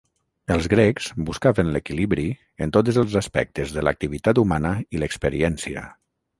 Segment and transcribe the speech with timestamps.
[0.53, 2.25] Els grecs buscaven l'equilibri
[2.67, 5.89] en tots els aspectes de l'activitat humana i l'experiència.